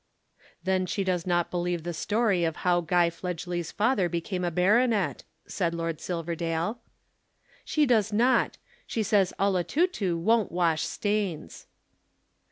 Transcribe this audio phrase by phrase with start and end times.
[0.63, 5.23] "Then she does not believe the story of how Guy Fledgely's father became a baronet,"
[5.45, 6.79] said Lord Silverdale.
[7.63, 8.57] "She does not.
[8.87, 11.67] She says 'Olotutu' won't wash stains."